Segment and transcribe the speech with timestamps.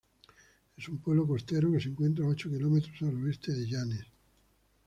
[0.77, 4.03] Es un pueblo costero que se encuentra a ocho kilómetros al oeste de Llanes.